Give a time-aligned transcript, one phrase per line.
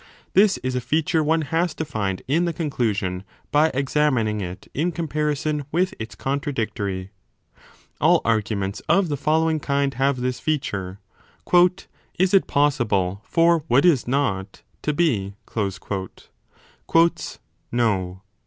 [0.33, 4.91] This is a feature one has to find in the conclusion by examining it in
[4.91, 7.11] comparison with its contradictory.
[7.99, 10.99] All arguments of the following kind have this feature:
[12.17, 15.35] (Is it possible for what is not to be?
[17.71, 18.21] No.